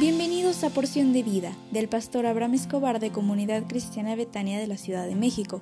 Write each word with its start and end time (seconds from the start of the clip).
Bienvenidos 0.00 0.64
a 0.64 0.70
Porción 0.70 1.12
de 1.12 1.22
Vida 1.22 1.52
del 1.72 1.86
pastor 1.86 2.24
Abraham 2.24 2.54
Escobar 2.54 3.00
de 3.00 3.12
Comunidad 3.12 3.64
Cristiana 3.68 4.16
Betania 4.16 4.58
de 4.58 4.66
la 4.66 4.78
Ciudad 4.78 5.06
de 5.06 5.14
México. 5.14 5.60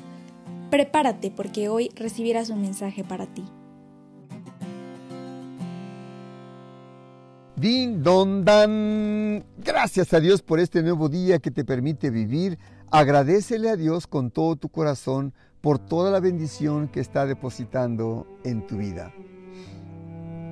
Prepárate 0.71 1.33
porque 1.33 1.69
hoy 1.69 1.91
recibirás 1.97 2.49
un 2.49 2.63
mensaje 2.63 3.03
para 3.03 3.27
ti. 3.27 3.43
Din 7.57 8.05
don 8.05 8.45
dan. 8.45 9.45
Gracias 9.57 10.15
a 10.15 10.21
Dios 10.21 10.41
por 10.41 10.61
este 10.61 10.85
nuevo 10.85 11.09
día 11.09 11.41
que 11.41 11.51
te 11.51 11.65
permite 11.65 12.11
vivir. 12.11 12.61
Agradecele 12.93 13.71
a 13.71 13.77
Dios 13.77 14.07
con 14.07 14.31
todo 14.31 14.55
tu 14.55 14.69
corazón 14.69 15.35
por 15.61 15.81
toda 15.81 16.13
la 16.13 16.21
bendición 16.21 16.87
que 16.87 17.01
está 17.01 17.27
depositando 17.27 18.25
en 18.45 18.65
tu 18.69 18.77
vida. 18.77 19.13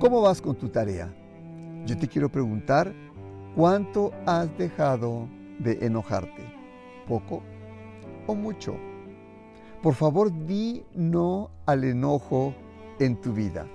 ¿Cómo 0.01 0.19
vas 0.19 0.41
con 0.41 0.57
tu 0.57 0.67
tarea? 0.67 1.09
Yo 1.85 1.97
te 1.97 2.09
quiero 2.09 2.29
preguntar, 2.29 2.93
¿cuánto 3.57 4.11
has 4.27 4.55
dejado 4.59 5.27
de 5.57 5.79
enojarte? 5.81 6.45
¿Poco 7.07 7.41
o 8.27 8.35
mucho? 8.35 8.75
Por 9.81 9.95
favor, 9.95 10.31
di 10.45 10.83
no 10.93 11.49
al 11.65 11.83
enojo 11.83 12.53
en 12.99 13.19
tu 13.19 13.33
vida. 13.33 13.65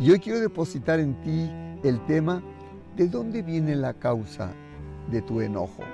Y 0.00 0.10
hoy 0.10 0.18
quiero 0.18 0.40
depositar 0.40 0.98
en 0.98 1.20
ti 1.22 1.48
el 1.84 2.04
tema, 2.06 2.42
¿de 2.96 3.06
dónde 3.06 3.42
viene 3.42 3.76
la 3.76 3.94
causa 3.94 4.50
de 5.08 5.22
tu 5.22 5.40
enojo? 5.40 5.84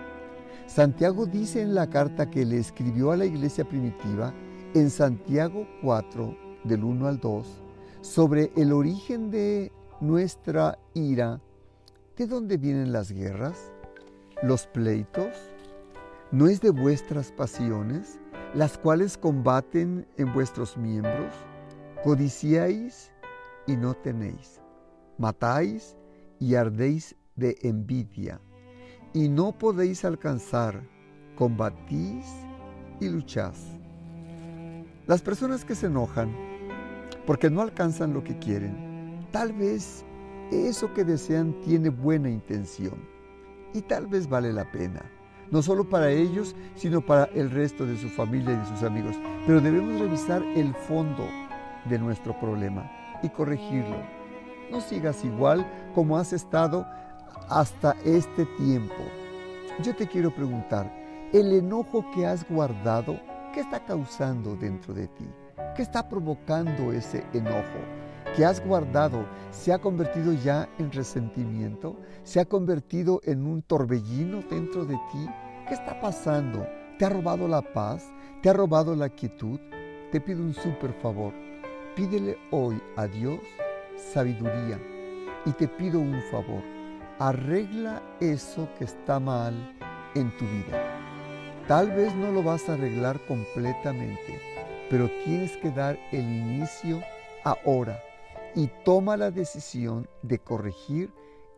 Santiago 0.66 1.26
dice 1.26 1.60
en 1.60 1.74
la 1.74 1.90
carta 1.90 2.30
que 2.30 2.46
le 2.46 2.56
escribió 2.56 3.12
a 3.12 3.16
la 3.18 3.26
iglesia 3.26 3.68
primitiva, 3.68 4.32
en 4.72 4.88
Santiago 4.88 5.66
4, 5.82 6.34
del 6.64 6.82
1 6.82 7.06
al 7.06 7.20
2, 7.20 7.46
sobre 8.00 8.52
el 8.56 8.72
origen 8.72 9.30
de 9.30 9.70
nuestra 10.00 10.78
ira, 10.94 11.40
¿de 12.16 12.26
dónde 12.26 12.56
vienen 12.56 12.92
las 12.92 13.10
guerras? 13.10 13.72
¿Los 14.42 14.66
pleitos? 14.66 15.34
¿No 16.30 16.46
es 16.46 16.60
de 16.60 16.70
vuestras 16.70 17.32
pasiones, 17.32 18.20
las 18.54 18.78
cuales 18.78 19.16
combaten 19.18 20.06
en 20.16 20.32
vuestros 20.32 20.76
miembros? 20.76 21.32
Codiciáis 22.04 23.10
y 23.66 23.76
no 23.76 23.94
tenéis. 23.94 24.60
Matáis 25.18 25.96
y 26.38 26.54
ardéis 26.54 27.16
de 27.34 27.56
envidia. 27.62 28.40
Y 29.12 29.28
no 29.28 29.56
podéis 29.56 30.04
alcanzar. 30.04 30.82
Combatís 31.36 32.26
y 33.00 33.08
luchás. 33.08 33.58
Las 35.06 35.20
personas 35.20 35.64
que 35.64 35.74
se 35.74 35.86
enojan 35.86 36.32
porque 37.26 37.50
no 37.50 37.60
alcanzan 37.60 38.12
lo 38.12 38.22
que 38.22 38.38
quieren, 38.38 39.26
tal 39.32 39.52
vez 39.52 40.04
eso 40.50 40.92
que 40.94 41.04
desean 41.04 41.54
tiene 41.60 41.88
buena 41.88 42.28
intención 42.28 43.14
y 43.74 43.82
tal 43.82 44.06
vez 44.06 44.28
vale 44.28 44.52
la 44.52 44.70
pena, 44.70 45.02
no 45.50 45.60
solo 45.60 45.88
para 45.88 46.10
ellos, 46.10 46.54
sino 46.76 47.00
para 47.00 47.24
el 47.34 47.50
resto 47.50 47.84
de 47.84 47.98
su 47.98 48.08
familia 48.08 48.54
y 48.54 48.56
de 48.56 48.66
sus 48.66 48.82
amigos. 48.82 49.16
Pero 49.46 49.60
debemos 49.60 50.00
revisar 50.00 50.42
el 50.54 50.72
fondo 50.74 51.26
de 51.84 51.98
nuestro 51.98 52.38
problema 52.38 52.90
y 53.22 53.28
corregirlo. 53.28 53.96
No 54.70 54.80
sigas 54.80 55.24
igual 55.24 55.66
como 55.94 56.16
has 56.16 56.32
estado 56.32 56.86
hasta 57.48 57.96
este 58.04 58.46
tiempo. 58.56 58.94
Yo 59.82 59.94
te 59.94 60.06
quiero 60.06 60.34
preguntar, 60.34 60.90
¿el 61.32 61.52
enojo 61.52 62.04
que 62.14 62.26
has 62.26 62.48
guardado, 62.48 63.20
qué 63.52 63.60
está 63.60 63.84
causando 63.84 64.56
dentro 64.56 64.94
de 64.94 65.08
ti? 65.08 65.28
¿Qué 65.76 65.82
está 65.82 66.08
provocando 66.08 66.92
ese 66.92 67.24
enojo? 67.32 68.03
Que 68.34 68.44
has 68.44 68.64
guardado 68.64 69.24
se 69.50 69.72
ha 69.72 69.78
convertido 69.78 70.32
ya 70.32 70.68
en 70.78 70.90
resentimiento? 70.90 71.96
¿Se 72.24 72.40
ha 72.40 72.44
convertido 72.44 73.20
en 73.22 73.46
un 73.46 73.62
torbellino 73.62 74.42
dentro 74.50 74.84
de 74.84 74.94
ti? 75.12 75.26
¿Qué 75.68 75.74
está 75.74 76.00
pasando? 76.00 76.66
¿Te 76.98 77.04
ha 77.04 77.10
robado 77.10 77.46
la 77.46 77.62
paz? 77.62 78.10
¿Te 78.42 78.50
ha 78.50 78.52
robado 78.52 78.96
la 78.96 79.08
quietud? 79.08 79.60
Te 80.10 80.20
pido 80.20 80.42
un 80.42 80.52
súper 80.52 80.92
favor. 80.94 81.32
Pídele 81.94 82.36
hoy 82.50 82.80
a 82.96 83.06
Dios 83.06 83.38
sabiduría 84.12 84.80
y 85.46 85.52
te 85.52 85.68
pido 85.68 86.00
un 86.00 86.20
favor. 86.32 86.62
Arregla 87.20 88.02
eso 88.20 88.68
que 88.76 88.84
está 88.84 89.20
mal 89.20 89.54
en 90.16 90.36
tu 90.36 90.44
vida. 90.46 90.82
Tal 91.68 91.92
vez 91.92 92.12
no 92.16 92.32
lo 92.32 92.42
vas 92.42 92.68
a 92.68 92.74
arreglar 92.74 93.20
completamente, 93.26 94.40
pero 94.90 95.08
tienes 95.24 95.56
que 95.58 95.70
dar 95.70 95.96
el 96.10 96.24
inicio 96.24 97.00
ahora 97.44 98.02
y 98.54 98.70
toma 98.84 99.16
la 99.16 99.30
decisión 99.30 100.08
de 100.22 100.38
corregir 100.38 101.12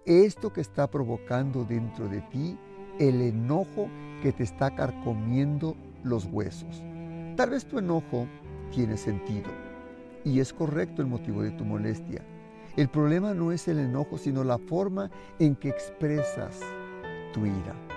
esto 0.05 0.53
que 0.53 0.61
está 0.61 0.91
provocando 0.91 1.65
dentro 1.65 2.09
de 2.09 2.21
ti 2.23 2.59
el 2.99 3.21
enojo 3.21 3.89
que 4.23 4.33
te 4.33 4.45
está 4.45 4.75
carcomiendo 4.75 5.77
los 6.03 6.25
huesos. 6.27 6.83
Tal 7.37 7.51
vez 7.51 7.67
tu 7.67 7.79
enojo 7.79 8.27
tiene 8.71 8.97
sentido 8.97 9.51
y 10.25 10.41
es 10.41 10.53
correcto 10.53 11.03
el 11.03 11.09
motivo 11.09 11.43
de 11.43 11.51
tu 11.51 11.65
molestia. 11.65 12.25
El 12.77 12.89
problema 12.89 13.35
no 13.35 13.53
es 13.53 13.69
el 13.69 13.79
enojo, 13.79 14.19
sino 14.19 14.45
la 14.45 14.59
forma 14.59 15.11
en 15.39 15.57
que 15.57 15.69
expresas 15.69 16.61
tu 17.33 17.47
ira. 17.47 17.96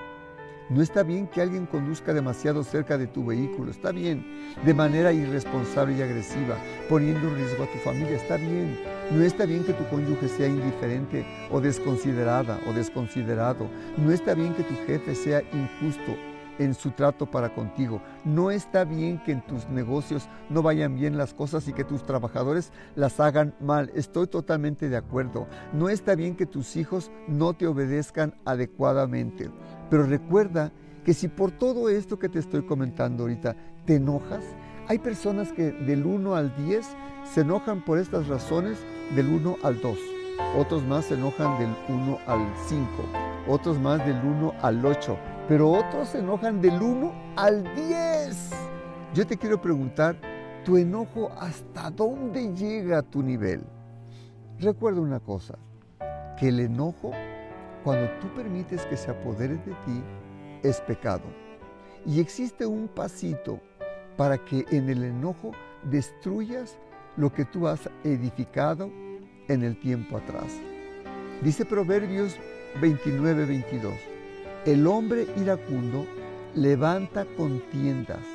No 0.69 0.83
está 0.83 1.01
bien 1.01 1.25
que 1.25 1.41
alguien 1.41 1.65
conduzca 1.65 2.13
demasiado 2.13 2.63
cerca 2.63 2.95
de 2.99 3.07
tu 3.07 3.25
vehículo, 3.25 3.71
está 3.71 3.91
bien, 3.91 4.23
de 4.63 4.73
manera 4.75 5.11
irresponsable 5.11 5.97
y 5.97 6.01
agresiva, 6.03 6.57
poniendo 6.87 7.27
en 7.27 7.37
riesgo 7.37 7.63
a 7.63 7.71
tu 7.71 7.79
familia, 7.79 8.15
está 8.15 8.37
bien. 8.37 8.79
No 9.09 9.23
está 9.23 9.47
bien 9.47 9.63
que 9.63 9.73
tu 9.73 9.83
cónyuge 9.89 10.27
sea 10.27 10.47
indiferente 10.47 11.25
o 11.49 11.59
desconsiderada 11.59 12.59
o 12.67 12.73
desconsiderado. 12.73 13.67
No 13.97 14.11
está 14.11 14.35
bien 14.35 14.53
que 14.53 14.61
tu 14.61 14.75
jefe 14.85 15.15
sea 15.15 15.41
injusto 15.41 16.15
en 16.59 16.75
su 16.75 16.91
trato 16.91 17.25
para 17.25 17.55
contigo. 17.55 18.01
No 18.23 18.51
está 18.51 18.83
bien 18.83 19.23
que 19.23 19.31
en 19.31 19.41
tus 19.47 19.67
negocios 19.69 20.29
no 20.49 20.61
vayan 20.61 20.95
bien 20.95 21.17
las 21.17 21.33
cosas 21.33 21.67
y 21.67 21.73
que 21.73 21.83
tus 21.83 22.03
trabajadores 22.03 22.71
las 22.95 23.19
hagan 23.19 23.55
mal. 23.59 23.91
Estoy 23.95 24.27
totalmente 24.27 24.87
de 24.89 24.97
acuerdo. 24.97 25.47
No 25.73 25.89
está 25.89 26.13
bien 26.13 26.35
que 26.35 26.45
tus 26.45 26.75
hijos 26.75 27.09
no 27.27 27.53
te 27.53 27.65
obedezcan 27.65 28.35
adecuadamente. 28.45 29.49
Pero 29.89 30.03
recuerda 30.03 30.71
que 31.03 31.13
si 31.13 31.27
por 31.27 31.51
todo 31.51 31.89
esto 31.89 32.19
que 32.19 32.29
te 32.29 32.39
estoy 32.39 32.63
comentando 32.63 33.23
ahorita 33.23 33.55
te 33.85 33.95
enojas, 33.95 34.43
hay 34.87 34.99
personas 34.99 35.51
que 35.51 35.71
del 35.71 36.05
1 36.05 36.35
al 36.35 36.55
10 36.67 36.87
se 37.33 37.41
enojan 37.41 37.83
por 37.83 37.97
estas 37.97 38.27
razones 38.27 38.79
del 39.15 39.27
1 39.27 39.57
al 39.63 39.81
2. 39.81 39.97
Otros 40.57 40.83
más 40.85 41.05
se 41.05 41.15
enojan 41.15 41.59
del 41.59 41.75
1 41.87 42.17
al 42.27 42.39
5. 42.67 42.87
Otros 43.47 43.79
más 43.79 44.05
del 44.05 44.17
1 44.17 44.53
al 44.61 44.85
8. 44.85 45.17
Pero 45.47 45.71
otros 45.71 46.09
se 46.09 46.19
enojan 46.19 46.61
del 46.61 46.81
1 46.81 47.13
al 47.35 47.63
10. 47.75 48.51
Yo 49.13 49.25
te 49.25 49.37
quiero 49.37 49.59
preguntar, 49.61 50.15
¿tu 50.63 50.77
enojo 50.77 51.31
hasta 51.39 51.89
dónde 51.89 52.53
llega 52.53 52.99
a 52.99 53.03
tu 53.03 53.23
nivel? 53.23 53.63
Recuerda 54.59 55.01
una 55.01 55.19
cosa, 55.19 55.57
que 56.37 56.49
el 56.49 56.59
enojo 56.59 57.11
cuando 57.83 58.09
tú 58.19 58.27
permites 58.35 58.85
que 58.85 58.97
se 58.97 59.11
apodere 59.11 59.55
de 59.55 59.73
ti, 59.85 60.03
es 60.63 60.81
pecado. 60.81 61.23
Y 62.05 62.19
existe 62.19 62.65
un 62.65 62.87
pasito 62.87 63.59
para 64.17 64.37
que 64.37 64.65
en 64.71 64.89
el 64.89 65.03
enojo 65.03 65.51
destruyas 65.83 66.77
lo 67.15 67.31
que 67.31 67.45
tú 67.45 67.67
has 67.67 67.89
edificado 68.03 68.91
en 69.47 69.63
el 69.63 69.79
tiempo 69.79 70.17
atrás. 70.17 70.59
Dice 71.41 71.65
Proverbios 71.65 72.35
29, 72.81 73.45
22. 73.45 73.93
El 74.65 74.87
hombre 74.87 75.25
iracundo 75.37 76.05
levanta 76.55 77.25
contiendas 77.37 78.25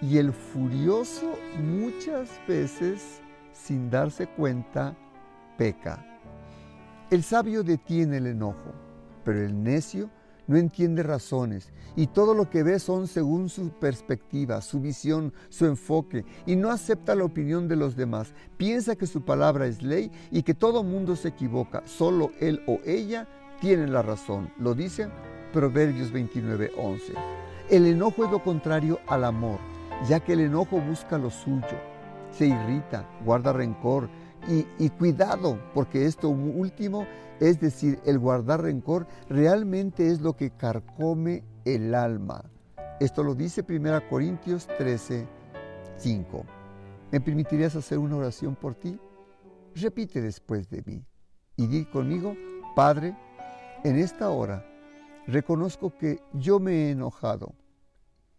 y 0.00 0.18
el 0.18 0.32
furioso 0.32 1.38
muchas 1.62 2.40
veces, 2.48 3.20
sin 3.52 3.90
darse 3.90 4.26
cuenta, 4.26 4.96
peca. 5.56 6.04
El 7.10 7.22
sabio 7.22 7.62
detiene 7.62 8.16
el 8.18 8.26
enojo 8.26 8.85
pero 9.26 9.44
el 9.44 9.60
necio 9.60 10.08
no 10.46 10.56
entiende 10.56 11.02
razones 11.02 11.72
y 11.96 12.06
todo 12.06 12.32
lo 12.32 12.48
que 12.48 12.62
ve 12.62 12.78
son 12.78 13.08
según 13.08 13.48
su 13.48 13.70
perspectiva, 13.70 14.60
su 14.60 14.80
visión, 14.80 15.32
su 15.48 15.66
enfoque 15.66 16.24
y 16.46 16.54
no 16.54 16.70
acepta 16.70 17.16
la 17.16 17.24
opinión 17.24 17.66
de 17.66 17.74
los 17.74 17.96
demás. 17.96 18.32
Piensa 18.56 18.94
que 18.94 19.08
su 19.08 19.24
palabra 19.24 19.66
es 19.66 19.82
ley 19.82 20.12
y 20.30 20.44
que 20.44 20.54
todo 20.54 20.84
mundo 20.84 21.16
se 21.16 21.28
equivoca. 21.28 21.82
Solo 21.86 22.30
él 22.38 22.62
o 22.68 22.78
ella 22.86 23.26
tienen 23.60 23.92
la 23.92 24.02
razón. 24.02 24.52
Lo 24.60 24.74
dice 24.74 25.08
Proverbios 25.52 26.12
29:11. 26.12 27.14
El 27.68 27.86
enojo 27.86 28.24
es 28.24 28.30
lo 28.30 28.44
contrario 28.44 29.00
al 29.08 29.24
amor, 29.24 29.58
ya 30.08 30.20
que 30.20 30.34
el 30.34 30.40
enojo 30.40 30.80
busca 30.80 31.18
lo 31.18 31.30
suyo, 31.30 31.80
se 32.30 32.46
irrita, 32.46 33.08
guarda 33.24 33.52
rencor 33.52 34.08
y, 34.48 34.88
cuidado, 34.90 35.58
porque 35.74 36.06
esto 36.06 36.28
último 36.28 37.06
es 37.40 37.60
decir, 37.60 38.00
el 38.06 38.18
guardar 38.18 38.62
rencor 38.62 39.06
realmente 39.28 40.08
es 40.10 40.20
lo 40.20 40.34
que 40.34 40.50
carcome 40.50 41.44
el 41.64 41.94
alma. 41.94 42.44
Esto 42.98 43.22
lo 43.22 43.34
dice 43.34 43.64
1 43.68 44.08
Corintios 44.08 44.66
13, 44.78 45.26
5. 45.98 46.44
¿Me 47.12 47.20
permitirías 47.20 47.76
hacer 47.76 47.98
una 47.98 48.16
oración 48.16 48.54
por 48.54 48.74
ti? 48.74 48.98
Repite 49.74 50.22
después 50.22 50.70
de 50.70 50.82
mí 50.86 51.04
y 51.56 51.66
di 51.66 51.84
conmigo, 51.84 52.34
Padre, 52.74 53.14
en 53.84 53.96
esta 53.96 54.30
hora 54.30 54.64
reconozco 55.26 55.96
que 55.96 56.20
yo 56.32 56.58
me 56.58 56.72
he 56.72 56.90
enojado 56.92 57.54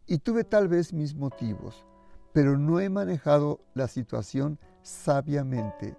y 0.07 0.18
tuve 0.19 0.44
tal 0.44 0.68
vez 0.68 0.94
mis 0.94 1.13
motivos, 1.13 1.86
pero 2.33 2.57
no 2.57 2.80
he 2.80 2.89
manejado 2.89 3.60
la 3.74 3.88
situación 3.88 4.57
sabiamente. 4.88 5.95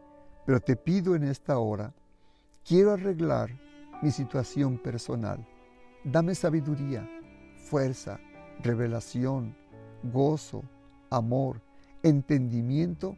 Pero 0.46 0.61
te 0.61 0.75
pido 0.75 1.14
en 1.14 1.25
esta 1.25 1.58
hora, 1.58 1.93
quiero 2.64 2.93
arreglar 2.93 3.50
mi 4.02 4.11
situación 4.11 4.79
personal. 4.79 5.46
Dame 6.05 6.35
sabiduría, 6.35 7.06
fuerza, 7.69 8.19
revelación, 8.62 9.55
gozo, 10.02 10.62
amor, 11.11 11.61
entendimiento 12.02 13.17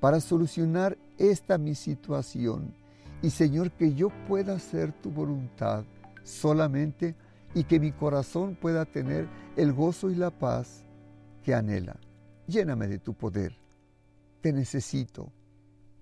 para 0.00 0.18
solucionar 0.18 0.96
esta 1.18 1.58
mi 1.58 1.74
situación. 1.74 2.74
Y 3.20 3.30
Señor, 3.30 3.70
que 3.72 3.94
yo 3.94 4.08
pueda 4.26 4.54
hacer 4.54 4.92
tu 4.92 5.10
voluntad 5.10 5.84
solamente 6.24 7.14
y 7.54 7.64
que 7.64 7.78
mi 7.78 7.92
corazón 7.92 8.56
pueda 8.58 8.86
tener 8.86 9.28
el 9.56 9.74
gozo 9.74 10.10
y 10.10 10.14
la 10.14 10.30
paz 10.30 10.86
que 11.44 11.54
anhela. 11.54 11.96
Lléname 12.46 12.88
de 12.88 12.98
tu 12.98 13.12
poder. 13.12 13.61
Te 14.42 14.52
necesito. 14.52 15.32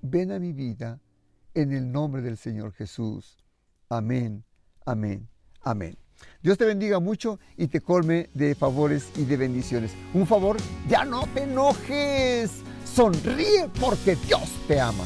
Ven 0.02 0.32
a 0.32 0.38
mi 0.38 0.52
vida 0.52 0.98
en 1.54 1.72
el 1.72 1.92
nombre 1.92 2.22
del 2.22 2.38
Señor 2.38 2.72
Jesús. 2.72 3.36
Amén, 3.88 4.44
amén, 4.86 5.28
amén. 5.60 5.96
Dios 6.42 6.56
te 6.56 6.64
bendiga 6.64 7.00
mucho 7.00 7.38
y 7.56 7.68
te 7.68 7.80
colme 7.80 8.30
de 8.34 8.54
favores 8.54 9.10
y 9.16 9.24
de 9.24 9.36
bendiciones. 9.36 9.92
Un 10.14 10.26
favor, 10.26 10.56
ya 10.88 11.04
no 11.04 11.26
te 11.34 11.42
enojes. 11.42 12.62
Sonríe 12.84 13.68
porque 13.78 14.16
Dios 14.16 14.50
te 14.66 14.80
ama. 14.80 15.04